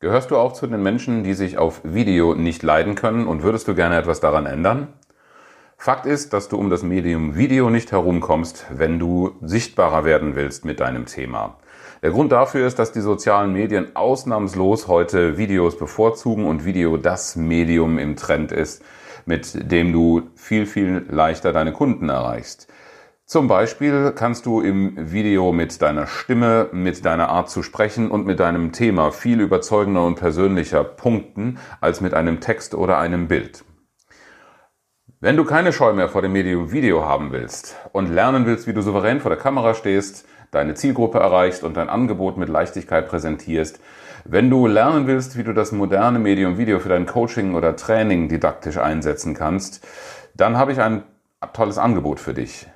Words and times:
Gehörst 0.00 0.30
du 0.30 0.36
auch 0.36 0.52
zu 0.52 0.68
den 0.68 0.80
Menschen, 0.80 1.24
die 1.24 1.34
sich 1.34 1.58
auf 1.58 1.80
Video 1.82 2.36
nicht 2.36 2.62
leiden 2.62 2.94
können 2.94 3.26
und 3.26 3.42
würdest 3.42 3.66
du 3.66 3.74
gerne 3.74 3.96
etwas 3.96 4.20
daran 4.20 4.46
ändern? 4.46 4.92
Fakt 5.76 6.06
ist, 6.06 6.32
dass 6.32 6.48
du 6.48 6.56
um 6.56 6.70
das 6.70 6.84
Medium 6.84 7.34
Video 7.36 7.68
nicht 7.68 7.90
herumkommst, 7.90 8.66
wenn 8.70 9.00
du 9.00 9.32
sichtbarer 9.40 10.04
werden 10.04 10.36
willst 10.36 10.64
mit 10.64 10.78
deinem 10.78 11.06
Thema. 11.06 11.56
Der 12.00 12.12
Grund 12.12 12.30
dafür 12.30 12.64
ist, 12.64 12.78
dass 12.78 12.92
die 12.92 13.00
sozialen 13.00 13.52
Medien 13.52 13.96
ausnahmslos 13.96 14.86
heute 14.86 15.36
Videos 15.36 15.76
bevorzugen 15.76 16.46
und 16.46 16.64
Video 16.64 16.96
das 16.96 17.34
Medium 17.34 17.98
im 17.98 18.14
Trend 18.14 18.52
ist, 18.52 18.84
mit 19.26 19.72
dem 19.72 19.92
du 19.92 20.28
viel, 20.36 20.66
viel 20.66 21.06
leichter 21.10 21.52
deine 21.52 21.72
Kunden 21.72 22.08
erreichst. 22.08 22.68
Zum 23.30 23.46
Beispiel 23.46 24.12
kannst 24.16 24.46
du 24.46 24.62
im 24.62 25.12
Video 25.12 25.52
mit 25.52 25.82
deiner 25.82 26.06
Stimme, 26.06 26.70
mit 26.72 27.04
deiner 27.04 27.28
Art 27.28 27.50
zu 27.50 27.62
sprechen 27.62 28.10
und 28.10 28.24
mit 28.24 28.40
deinem 28.40 28.72
Thema 28.72 29.10
viel 29.12 29.42
überzeugender 29.42 30.06
und 30.06 30.14
persönlicher 30.14 30.82
punkten 30.82 31.58
als 31.82 32.00
mit 32.00 32.14
einem 32.14 32.40
Text 32.40 32.74
oder 32.74 32.96
einem 32.96 33.28
Bild. 33.28 33.66
Wenn 35.20 35.36
du 35.36 35.44
keine 35.44 35.74
Scheu 35.74 35.92
mehr 35.92 36.08
vor 36.08 36.22
dem 36.22 36.32
Medium 36.32 36.72
Video 36.72 37.04
haben 37.04 37.30
willst 37.30 37.76
und 37.92 38.10
lernen 38.10 38.46
willst, 38.46 38.66
wie 38.66 38.72
du 38.72 38.80
souverän 38.80 39.20
vor 39.20 39.28
der 39.28 39.38
Kamera 39.38 39.74
stehst, 39.74 40.26
deine 40.50 40.72
Zielgruppe 40.72 41.18
erreichst 41.18 41.64
und 41.64 41.76
dein 41.76 41.90
Angebot 41.90 42.38
mit 42.38 42.48
Leichtigkeit 42.48 43.10
präsentierst, 43.10 43.78
wenn 44.24 44.48
du 44.48 44.66
lernen 44.66 45.06
willst, 45.06 45.36
wie 45.36 45.44
du 45.44 45.52
das 45.52 45.70
moderne 45.70 46.18
Medium 46.18 46.56
Video 46.56 46.80
für 46.80 46.88
dein 46.88 47.04
Coaching 47.04 47.54
oder 47.56 47.76
Training 47.76 48.30
didaktisch 48.30 48.78
einsetzen 48.78 49.34
kannst, 49.34 49.86
dann 50.34 50.56
habe 50.56 50.72
ich 50.72 50.80
ein 50.80 51.02
tolles 51.52 51.76
Angebot 51.76 52.20
für 52.20 52.32
dich. 52.32 52.68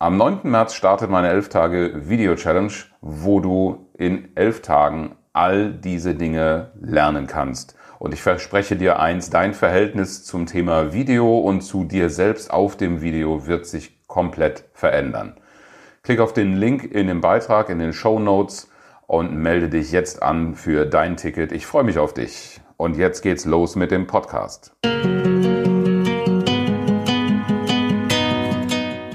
Am 0.00 0.16
9. 0.16 0.42
März 0.44 0.74
startet 0.74 1.10
meine 1.10 1.28
11 1.28 1.48
Tage 1.48 2.08
Video 2.08 2.36
Challenge, 2.36 2.72
wo 3.00 3.40
du 3.40 3.88
in 3.94 4.28
11 4.36 4.62
Tagen 4.62 5.16
all 5.32 5.72
diese 5.72 6.14
Dinge 6.14 6.70
lernen 6.80 7.26
kannst. 7.26 7.76
Und 7.98 8.14
ich 8.14 8.22
verspreche 8.22 8.76
dir 8.76 9.00
eins, 9.00 9.28
dein 9.28 9.54
Verhältnis 9.54 10.22
zum 10.22 10.46
Thema 10.46 10.92
Video 10.92 11.40
und 11.40 11.62
zu 11.62 11.82
dir 11.82 12.10
selbst 12.10 12.52
auf 12.52 12.76
dem 12.76 13.02
Video 13.02 13.48
wird 13.48 13.66
sich 13.66 14.06
komplett 14.06 14.66
verändern. 14.72 15.34
Klick 16.04 16.20
auf 16.20 16.32
den 16.32 16.56
Link 16.56 16.84
in 16.84 17.08
dem 17.08 17.20
Beitrag, 17.20 17.68
in 17.68 17.80
den 17.80 17.92
Show 17.92 18.20
Notes 18.20 18.70
und 19.08 19.34
melde 19.34 19.68
dich 19.68 19.90
jetzt 19.90 20.22
an 20.22 20.54
für 20.54 20.86
dein 20.86 21.16
Ticket. 21.16 21.50
Ich 21.50 21.66
freue 21.66 21.82
mich 21.82 21.98
auf 21.98 22.14
dich. 22.14 22.60
Und 22.76 22.96
jetzt 22.96 23.22
geht's 23.22 23.44
los 23.44 23.74
mit 23.74 23.90
dem 23.90 24.06
Podcast. 24.06 24.76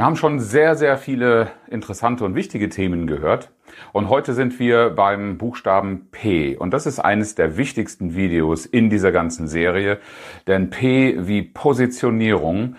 Wir 0.00 0.06
haben 0.06 0.16
schon 0.16 0.40
sehr, 0.40 0.76
sehr 0.76 0.96
viele 0.96 1.48
interessante 1.68 2.24
und 2.24 2.34
wichtige 2.34 2.70
Themen 2.70 3.06
gehört. 3.06 3.50
Und 3.92 4.08
heute 4.08 4.32
sind 4.32 4.58
wir 4.58 4.88
beim 4.88 5.36
Buchstaben 5.36 6.08
P. 6.10 6.56
Und 6.56 6.70
das 6.72 6.86
ist 6.86 7.00
eines 7.00 7.34
der 7.34 7.58
wichtigsten 7.58 8.14
Videos 8.14 8.64
in 8.64 8.88
dieser 8.88 9.12
ganzen 9.12 9.46
Serie. 9.46 9.98
Denn 10.46 10.70
P 10.70 11.26
wie 11.26 11.42
Positionierung, 11.42 12.76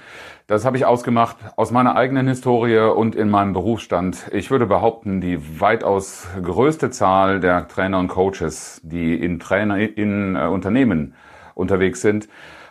das 0.48 0.66
habe 0.66 0.78
ich 0.78 0.86
ausgemacht 0.86 1.38
aus 1.58 1.70
meiner 1.70 1.96
eigenen 1.96 2.28
Historie 2.28 2.80
und 2.80 3.14
in 3.14 3.30
meinem 3.30 3.54
Berufsstand. 3.54 4.28
Ich 4.32 4.50
würde 4.50 4.66
behaupten, 4.66 5.22
die 5.22 5.62
weitaus 5.62 6.28
größte 6.42 6.90
Zahl 6.90 7.40
der 7.40 7.68
Trainer 7.68 8.00
und 8.00 8.08
Coaches, 8.08 8.82
die 8.84 9.14
in 9.14 9.40
Trainer, 9.40 9.78
in 9.78 10.36
äh, 10.36 10.48
Unternehmen 10.48 11.14
unterwegs 11.54 12.02
sind, 12.02 12.28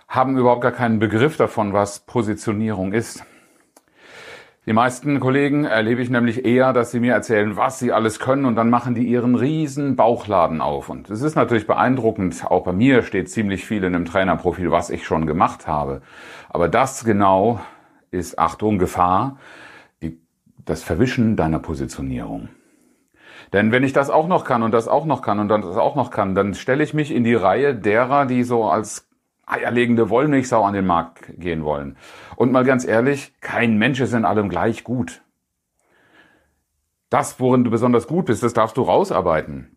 haben 0.08 0.36
überhaupt 0.36 0.62
gar 0.62 0.72
keinen 0.72 0.98
Begriff 0.98 1.36
davon, 1.36 1.72
was 1.72 2.00
Positionierung 2.00 2.92
ist. 2.92 3.24
Die 4.70 4.74
meisten 4.74 5.18
Kollegen 5.18 5.64
erlebe 5.64 6.00
ich 6.00 6.10
nämlich 6.10 6.44
eher, 6.44 6.72
dass 6.72 6.92
sie 6.92 7.00
mir 7.00 7.12
erzählen, 7.12 7.56
was 7.56 7.80
sie 7.80 7.90
alles 7.90 8.20
können 8.20 8.44
und 8.44 8.54
dann 8.54 8.70
machen 8.70 8.94
die 8.94 9.02
ihren 9.02 9.34
riesen 9.34 9.96
Bauchladen 9.96 10.60
auf. 10.60 10.88
Und 10.88 11.10
es 11.10 11.22
ist 11.22 11.34
natürlich 11.34 11.66
beeindruckend, 11.66 12.48
auch 12.48 12.62
bei 12.62 12.72
mir 12.72 13.02
steht 13.02 13.28
ziemlich 13.28 13.66
viel 13.66 13.82
in 13.82 13.96
einem 13.96 14.04
Trainerprofil, 14.04 14.70
was 14.70 14.90
ich 14.90 15.04
schon 15.04 15.26
gemacht 15.26 15.66
habe. 15.66 16.02
Aber 16.50 16.68
das 16.68 17.02
genau 17.02 17.58
ist, 18.12 18.38
Achtung, 18.38 18.78
Gefahr, 18.78 19.38
die, 20.02 20.20
das 20.64 20.84
Verwischen 20.84 21.34
deiner 21.34 21.58
Positionierung. 21.58 22.48
Denn 23.52 23.72
wenn 23.72 23.82
ich 23.82 23.92
das 23.92 24.08
auch 24.08 24.28
noch 24.28 24.44
kann 24.44 24.62
und 24.62 24.70
das 24.70 24.86
auch 24.86 25.04
noch 25.04 25.20
kann 25.20 25.40
und 25.40 25.48
das 25.48 25.76
auch 25.76 25.96
noch 25.96 26.12
kann, 26.12 26.36
dann 26.36 26.54
stelle 26.54 26.84
ich 26.84 26.94
mich 26.94 27.12
in 27.12 27.24
die 27.24 27.34
Reihe 27.34 27.74
derer, 27.74 28.24
die 28.24 28.44
so 28.44 28.66
als 28.66 29.09
eierlegende 29.50 30.10
Wollmilchsau 30.10 30.64
an 30.64 30.74
den 30.74 30.86
Markt 30.86 31.32
gehen 31.38 31.64
wollen. 31.64 31.96
Und 32.36 32.52
mal 32.52 32.64
ganz 32.64 32.86
ehrlich, 32.86 33.32
kein 33.40 33.78
Mensch 33.78 34.00
ist 34.00 34.12
in 34.12 34.24
allem 34.24 34.48
gleich 34.48 34.84
gut. 34.84 35.22
Das, 37.10 37.40
worin 37.40 37.64
du 37.64 37.70
besonders 37.70 38.06
gut 38.06 38.26
bist, 38.26 38.42
das 38.42 38.52
darfst 38.52 38.76
du 38.76 38.82
rausarbeiten. 38.82 39.76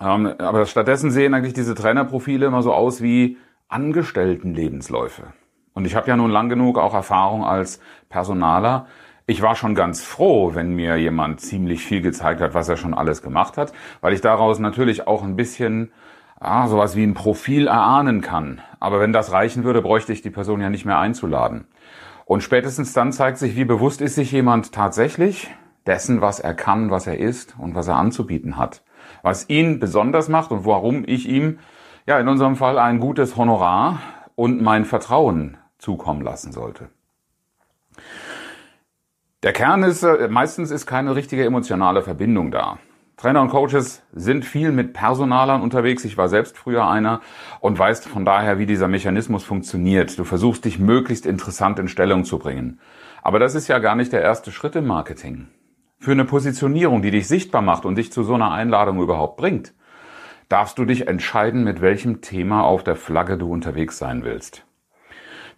Ähm, 0.00 0.26
aber 0.38 0.66
stattdessen 0.66 1.10
sehen 1.10 1.34
eigentlich 1.34 1.54
diese 1.54 1.74
Trainerprofile 1.74 2.46
immer 2.46 2.62
so 2.62 2.72
aus 2.72 3.02
wie 3.02 3.38
Angestelltenlebensläufe. 3.68 5.32
Und 5.72 5.86
ich 5.86 5.94
habe 5.94 6.08
ja 6.08 6.16
nun 6.16 6.30
lang 6.30 6.48
genug 6.48 6.78
auch 6.78 6.94
Erfahrung 6.94 7.44
als 7.44 7.80
Personaler. 8.08 8.86
Ich 9.26 9.42
war 9.42 9.56
schon 9.56 9.74
ganz 9.74 10.02
froh, 10.02 10.54
wenn 10.54 10.74
mir 10.74 10.96
jemand 10.96 11.40
ziemlich 11.40 11.84
viel 11.84 12.00
gezeigt 12.00 12.40
hat, 12.40 12.54
was 12.54 12.68
er 12.68 12.76
schon 12.76 12.94
alles 12.94 13.22
gemacht 13.22 13.56
hat, 13.56 13.72
weil 14.00 14.12
ich 14.12 14.20
daraus 14.20 14.58
natürlich 14.58 15.06
auch 15.06 15.22
ein 15.22 15.36
bisschen 15.36 15.92
ah, 16.40 16.68
sowas 16.68 16.96
wie 16.96 17.04
ein 17.04 17.14
Profil 17.14 17.66
erahnen 17.66 18.20
kann. 18.20 18.60
Aber 18.80 19.00
wenn 19.00 19.12
das 19.12 19.32
reichen 19.32 19.64
würde, 19.64 19.82
bräuchte 19.82 20.12
ich 20.12 20.22
die 20.22 20.30
Person 20.30 20.60
ja 20.60 20.70
nicht 20.70 20.84
mehr 20.84 20.98
einzuladen. 20.98 21.66
Und 22.24 22.42
spätestens 22.42 22.92
dann 22.92 23.12
zeigt 23.12 23.38
sich, 23.38 23.56
wie 23.56 23.64
bewusst 23.64 24.00
ist 24.00 24.14
sich 24.14 24.32
jemand 24.32 24.72
tatsächlich 24.72 25.50
dessen, 25.86 26.20
was 26.20 26.40
er 26.40 26.54
kann, 26.54 26.90
was 26.90 27.06
er 27.06 27.18
ist 27.18 27.56
und 27.58 27.74
was 27.74 27.88
er 27.88 27.96
anzubieten 27.96 28.56
hat. 28.56 28.82
Was 29.22 29.48
ihn 29.48 29.80
besonders 29.80 30.28
macht 30.28 30.50
und 30.50 30.66
warum 30.66 31.04
ich 31.06 31.28
ihm, 31.28 31.58
ja, 32.06 32.18
in 32.18 32.28
unserem 32.28 32.56
Fall 32.56 32.78
ein 32.78 33.00
gutes 33.00 33.36
Honorar 33.36 34.00
und 34.34 34.60
mein 34.62 34.84
Vertrauen 34.84 35.56
zukommen 35.78 36.22
lassen 36.22 36.52
sollte. 36.52 36.90
Der 39.42 39.52
Kern 39.52 39.82
ist, 39.82 40.02
äh, 40.02 40.28
meistens 40.28 40.70
ist 40.70 40.86
keine 40.86 41.14
richtige 41.14 41.44
emotionale 41.44 42.02
Verbindung 42.02 42.50
da. 42.50 42.78
Trainer 43.18 43.42
und 43.42 43.48
Coaches 43.48 44.04
sind 44.12 44.44
viel 44.44 44.70
mit 44.70 44.92
Personalern 44.92 45.60
unterwegs. 45.60 46.04
Ich 46.04 46.16
war 46.16 46.28
selbst 46.28 46.56
früher 46.56 46.88
einer 46.88 47.20
und 47.58 47.76
weiß 47.76 48.06
von 48.06 48.24
daher, 48.24 48.60
wie 48.60 48.66
dieser 48.66 48.86
Mechanismus 48.86 49.42
funktioniert. 49.42 50.16
Du 50.20 50.22
versuchst 50.22 50.64
dich 50.64 50.78
möglichst 50.78 51.26
interessant 51.26 51.80
in 51.80 51.88
Stellung 51.88 52.24
zu 52.24 52.38
bringen. 52.38 52.78
Aber 53.20 53.40
das 53.40 53.56
ist 53.56 53.66
ja 53.66 53.80
gar 53.80 53.96
nicht 53.96 54.12
der 54.12 54.22
erste 54.22 54.52
Schritt 54.52 54.76
im 54.76 54.86
Marketing. 54.86 55.48
Für 55.98 56.12
eine 56.12 56.26
Positionierung, 56.26 57.02
die 57.02 57.10
dich 57.10 57.26
sichtbar 57.26 57.60
macht 57.60 57.84
und 57.84 57.98
dich 57.98 58.12
zu 58.12 58.22
so 58.22 58.34
einer 58.34 58.52
Einladung 58.52 59.02
überhaupt 59.02 59.36
bringt, 59.36 59.74
darfst 60.48 60.78
du 60.78 60.84
dich 60.84 61.08
entscheiden, 61.08 61.64
mit 61.64 61.80
welchem 61.80 62.20
Thema 62.20 62.62
auf 62.62 62.84
der 62.84 62.94
Flagge 62.94 63.36
du 63.36 63.50
unterwegs 63.50 63.98
sein 63.98 64.22
willst. 64.22 64.64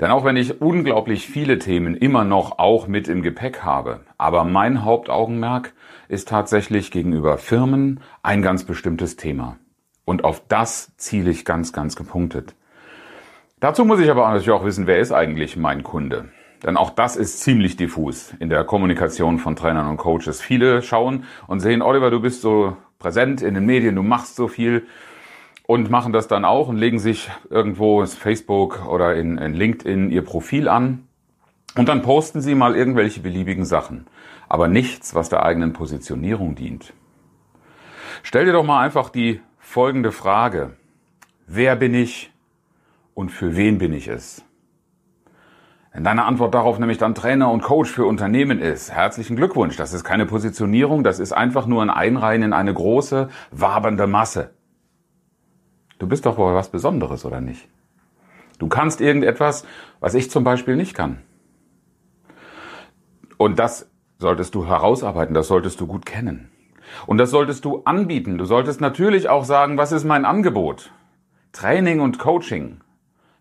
Denn 0.01 0.11
auch 0.11 0.25
wenn 0.25 0.37
ich 0.37 0.63
unglaublich 0.63 1.29
viele 1.29 1.59
Themen 1.59 1.95
immer 1.95 2.25
noch 2.25 2.59
auch 2.59 2.89
mit 2.89 3.07
im 3.07 3.23
Gepäck 3.23 3.63
habe, 3.63 4.01
aber 4.17 4.45
mein 4.45 4.83
Hauptaugenmerk 4.83 5.75
ist 6.09 6.29
tatsächlich 6.29 6.91
gegenüber 6.91 7.37
Firmen 7.37 8.01
ein 8.23 8.41
ganz 8.41 8.65
bestimmtes 8.65 9.17
Thema. 9.17 9.59
Und 10.07 10.25
auf 10.25 10.43
das 10.49 10.97
ziele 10.97 11.31
ich 11.31 11.45
ganz, 11.45 11.75
ganz 11.75 11.97
gepunktet. 11.97 12.55
Dazu 13.61 13.85
muss 13.85 14.01
ich 14.01 14.11
aber 14.11 14.27
natürlich 14.27 14.51
auch 14.51 14.65
wissen, 14.65 14.87
wer 14.87 15.01
ist 15.01 15.13
eigentlich 15.13 15.59
mein 15.59 15.83
Kunde? 15.83 16.31
Denn 16.65 16.79
auch 16.79 16.91
das 16.91 17.17
ist 17.17 17.41
ziemlich 17.41 17.77
diffus 17.77 18.35
in 18.39 18.49
der 18.49 18.65
Kommunikation 18.65 19.39
von 19.39 19.55
Trainern 19.55 19.87
und 19.87 19.99
Coaches. 19.99 20.41
Viele 20.41 20.81
schauen 20.81 21.25
und 21.47 21.61
sehen, 21.61 21.83
Oliver, 21.83 22.11
du 22.11 22.21
bist 22.21 22.41
so 22.41 22.77
präsent 22.99 23.43
in 23.43 23.55
den 23.55 23.67
Medien, 23.67 23.97
du 23.97 24.03
machst 24.03 24.37
so 24.37 24.49
viel 24.49 24.87
und 25.71 25.89
machen 25.89 26.13
das 26.13 26.27
dann 26.27 26.45
auch 26.45 26.67
und 26.67 26.79
legen 26.79 26.99
sich 26.99 27.31
irgendwo 27.49 28.01
in 28.01 28.09
Facebook 28.09 28.89
oder 28.89 29.15
in, 29.15 29.39
in 29.39 29.55
LinkedIn 29.55 30.11
ihr 30.11 30.25
Profil 30.25 30.69
an. 30.69 31.07
Und 31.77 31.89
dann 31.89 32.03
posten 32.03 32.41
sie 32.41 32.57
mal 32.57 32.75
irgendwelche 32.75 33.21
beliebigen 33.21 33.65
Sachen. 33.65 34.09
Aber 34.49 34.67
nichts, 34.67 35.15
was 35.15 35.29
der 35.29 35.45
eigenen 35.45 35.73
Positionierung 35.73 36.57
dient. 36.57 36.93
Stell 38.25 38.47
dir 38.47 38.53
doch 38.53 38.65
mal 38.65 38.85
einfach 38.85 39.11
die 39.11 39.43
folgende 39.61 40.11
Frage. 40.11 40.73
Wer 41.47 41.77
bin 41.77 41.95
ich 41.95 42.33
und 43.15 43.29
für 43.29 43.55
wen 43.55 43.79
bin 43.79 43.93
ich 43.93 44.09
es? 44.09 44.45
Wenn 45.93 46.03
deine 46.03 46.25
Antwort 46.25 46.53
darauf 46.53 46.81
nämlich 46.81 46.99
dann 46.99 47.15
Trainer 47.15 47.49
und 47.49 47.63
Coach 47.63 47.93
für 47.93 48.07
Unternehmen 48.07 48.59
ist, 48.59 48.91
herzlichen 48.91 49.37
Glückwunsch. 49.37 49.77
Das 49.77 49.93
ist 49.93 50.03
keine 50.03 50.27
Positionierung, 50.27 51.05
das 51.05 51.21
ist 51.21 51.31
einfach 51.31 51.67
nur 51.67 51.81
ein 51.81 51.91
Einreihen 51.91 52.43
in 52.43 52.53
eine 52.53 52.75
große, 52.75 53.29
wabernde 53.53 54.09
Masse. 54.09 54.51
Du 56.01 56.07
bist 56.07 56.25
doch 56.25 56.39
wohl 56.39 56.55
was 56.55 56.71
Besonderes, 56.71 57.27
oder 57.27 57.43
nicht? 57.43 57.69
Du 58.59 58.69
kannst 58.69 59.03
irgendetwas, 59.03 59.67
was 60.01 60.15
ich 60.15 60.31
zum 60.31 60.45
Beispiel 60.45 60.75
nicht 60.75 60.95
kann. 60.95 61.21
Und 63.37 63.59
das 63.59 63.91
solltest 64.19 64.55
du 64.55 64.67
herausarbeiten, 64.67 65.35
das 65.35 65.49
solltest 65.49 65.79
du 65.79 65.87
gut 65.87 66.07
kennen. 66.07 66.51
Und 67.07 67.19
das 67.19 67.31
solltest 67.31 67.67
du 67.67 67.83
anbieten. 67.85 68.39
Du 68.39 68.47
solltest 68.47 68.81
natürlich 68.81 69.29
auch 69.29 69.45
sagen, 69.45 69.77
was 69.77 69.93
ist 69.93 70.05
mein 70.05 70.25
Angebot? 70.25 70.91
Training 71.53 72.01
und 72.01 72.19
Coaching. 72.19 72.81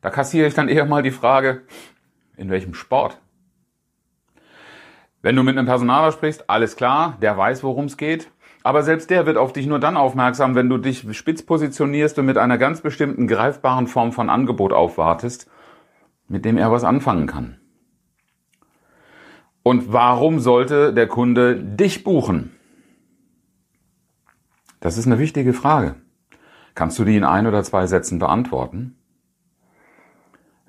Da 0.02 0.10
kassiere 0.10 0.48
ich 0.48 0.54
dann 0.54 0.68
eher 0.68 0.86
mal 0.86 1.02
die 1.02 1.12
Frage, 1.12 1.62
in 2.36 2.50
welchem 2.50 2.74
Sport? 2.74 3.22
Wenn 5.22 5.36
du 5.38 5.44
mit 5.44 5.58
einem 5.58 5.66
Personaler 5.66 6.12
sprichst, 6.12 6.50
alles 6.50 6.76
klar, 6.76 7.18
der 7.22 7.38
weiß, 7.38 7.64
worum 7.64 7.86
es 7.86 7.96
geht. 7.96 8.30
Aber 8.70 8.84
selbst 8.84 9.10
der 9.10 9.26
wird 9.26 9.36
auf 9.36 9.52
dich 9.52 9.66
nur 9.66 9.80
dann 9.80 9.98
aufmerksam, 9.98 10.54
wenn 10.54 10.70
du 10.70 10.78
dich 10.78 11.04
spitz 11.18 11.42
positionierst 11.42 12.20
und 12.20 12.28
mit 12.28 12.38
einer 12.38 12.60
ganz 12.60 12.82
bestimmten 12.82 13.26
greifbaren 13.26 13.88
Form 13.88 14.12
von 14.12 14.30
Angebot 14.30 14.74
aufwartest, 14.74 15.50
mit 16.28 16.46
dem 16.46 16.56
er 16.56 16.72
was 16.72 16.84
anfangen 16.84 17.26
kann. 17.26 17.58
Und 19.64 19.92
warum 19.92 20.40
sollte 20.40 20.94
der 20.94 21.08
Kunde 21.08 21.56
dich 21.56 22.04
buchen? 22.04 22.52
Das 24.82 25.00
ist 25.00 25.08
eine 25.08 25.18
wichtige 25.18 25.54
Frage. 25.54 25.96
Kannst 26.76 27.00
du 27.00 27.06
die 27.06 27.18
in 27.18 27.24
ein 27.24 27.48
oder 27.48 27.64
zwei 27.64 27.88
Sätzen 27.88 28.20
beantworten? 28.20 28.99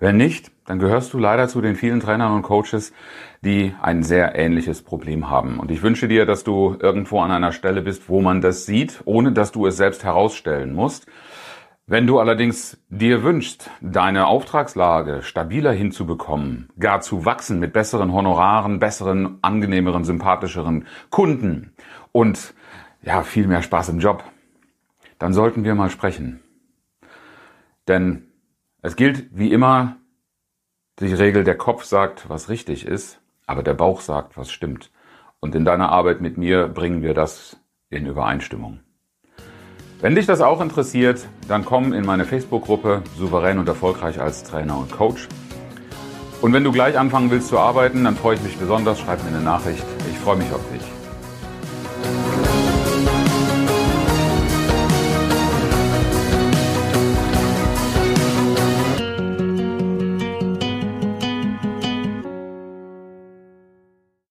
Wenn 0.00 0.17
nicht, 0.17 0.50
dann 0.64 0.79
gehörst 0.79 1.12
du 1.12 1.19
leider 1.19 1.47
zu 1.47 1.61
den 1.61 1.76
vielen 1.76 2.00
Trainern 2.00 2.32
und 2.32 2.43
Coaches, 2.43 2.94
die 3.43 3.75
ein 3.82 4.02
sehr 4.02 4.35
ähnliches 4.35 4.81
Problem 4.81 5.29
haben. 5.29 5.61
Und 5.61 5.70
ich 5.70 5.82
wünsche 5.82 6.08
dir, 6.08 6.25
dass 6.25 6.43
du 6.43 6.76
irgendwo 6.81 7.20
an 7.20 7.31
einer 7.31 7.52
Stelle 7.52 7.82
bist, 7.82 8.08
wo 8.08 8.23
man 8.23 8.41
das 8.41 8.64
sieht, 8.64 9.02
ohne 9.05 9.32
dass 9.32 9.52
du 9.52 9.67
es 9.67 9.76
selbst 9.76 10.02
herausstellen 10.02 10.73
musst. 10.73 11.06
Wenn 11.87 12.06
du 12.06 12.19
allerdings 12.19 12.82
dir 12.88 13.23
wünschst, 13.25 13.70
deine 13.82 14.26
Auftragslage 14.26 15.20
stabiler 15.23 15.73
hinzubekommen, 15.73 16.70
gar 16.79 17.02
zu 17.02 17.26
wachsen 17.26 17.61
mit 17.61 17.75
besseren 17.75 18.12
Honoraren, 18.12 18.79
besseren, 18.79 19.38
angenehmeren, 19.43 20.05
sympathischeren 20.05 20.87
Kunden 21.11 21.73
und 22.12 22.55
ja, 23.02 23.23
viel 23.23 23.47
mehr 23.47 23.62
Spaß 23.62 23.91
im 23.91 23.99
Job, 23.99 24.25
dann 25.19 25.35
sollten 25.35 25.64
wir 25.64 25.75
mal 25.75 25.91
sprechen. 25.91 26.41
Denn 27.88 28.30
es 28.82 28.97
gilt 28.97 29.27
wie 29.32 29.53
immer 29.53 29.97
die 30.99 31.12
Regel, 31.12 31.44
der 31.44 31.56
Kopf 31.56 31.85
sagt, 31.85 32.29
was 32.29 32.49
richtig 32.49 32.87
ist, 32.87 33.21
aber 33.47 33.62
der 33.62 33.75
Bauch 33.75 34.00
sagt, 34.00 34.37
was 34.37 34.50
stimmt. 34.50 34.91
Und 35.41 35.55
in 35.55 35.65
deiner 35.65 35.91
Arbeit 35.91 36.21
mit 36.21 36.37
mir 36.37 36.69
bringen 36.69 37.03
wir 37.03 37.15
das 37.15 37.59
in 37.88 38.06
Übereinstimmung. 38.06 38.81
Wenn 40.00 40.15
dich 40.15 40.27
das 40.27 40.41
auch 40.41 40.61
interessiert, 40.61 41.27
dann 41.49 41.65
komm 41.65 41.93
in 41.93 42.06
meine 42.06 42.25
Facebook-Gruppe 42.25 43.03
Souverän 43.17 43.59
und 43.59 43.69
erfolgreich 43.69 44.21
als 44.21 44.44
Trainer 44.44 44.79
und 44.79 44.91
Coach. 44.91 45.29
Und 46.41 46.55
wenn 46.55 46.65
du 46.65 46.73
gleich 46.73 46.99
anfangen 46.99 47.31
willst 47.31 47.49
zu 47.49 47.59
arbeiten, 47.59 48.05
dann 48.05 48.17
freue 48.17 48.37
ich 48.37 48.43
mich 48.43 48.56
besonders. 48.56 48.99
Schreib 48.99 49.23
mir 49.23 49.29
eine 49.29 49.43
Nachricht. 49.44 49.85
Ich 50.11 50.19
freue 50.19 50.37
mich 50.37 50.50
auf 50.53 50.62
dich. 50.73 51.00